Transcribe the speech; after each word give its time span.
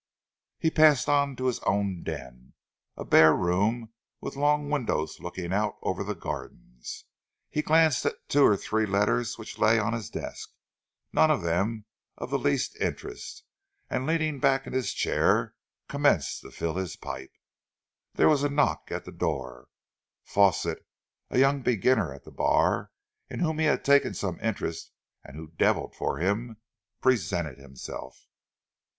He 0.57 0.71
passed 0.71 1.07
on 1.07 1.35
to 1.35 1.45
his 1.45 1.59
own 1.59 2.01
den 2.01 2.53
a 2.97 3.05
bare 3.05 3.35
room 3.35 3.93
with 4.19 4.35
long 4.35 4.67
windows 4.67 5.19
looking 5.19 5.53
out 5.53 5.75
over 5.83 6.03
the 6.03 6.15
gardens. 6.15 7.05
He 7.51 7.61
glanced 7.61 8.03
at 8.07 8.13
the 8.13 8.19
two 8.27 8.41
or 8.43 8.57
three 8.57 8.87
letters 8.87 9.37
which 9.37 9.59
lay 9.59 9.77
on 9.77 9.93
his 9.93 10.09
desk, 10.09 10.53
none 11.13 11.29
of 11.29 11.43
them 11.43 11.85
of 12.17 12.31
the 12.31 12.39
least 12.39 12.75
interest, 12.77 13.43
and 13.91 14.07
leaning 14.07 14.39
back 14.39 14.65
in 14.65 14.73
his 14.73 14.91
chair 14.91 15.53
commenced 15.87 16.41
to 16.41 16.49
fill 16.49 16.73
his 16.77 16.95
pipe. 16.95 17.37
There 18.15 18.27
was 18.27 18.41
a 18.43 18.49
knock 18.49 18.87
at 18.91 19.05
the 19.05 19.11
door. 19.11 19.67
Fawsitt, 20.25 20.83
a 21.29 21.37
young 21.37 21.61
beginner 21.61 22.11
at 22.11 22.23
the 22.23 22.31
bar, 22.31 22.89
in 23.29 23.39
whom 23.41 23.59
he 23.59 23.65
had 23.65 23.85
taken 23.85 24.15
some 24.15 24.39
interest 24.39 24.93
and 25.23 25.35
who 25.35 25.49
deviled 25.59 25.93
for 25.95 26.17
him, 26.17 26.57
presented 27.01 27.59
himself. 27.59 28.25